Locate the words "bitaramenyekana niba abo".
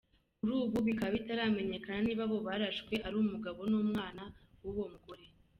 1.17-2.37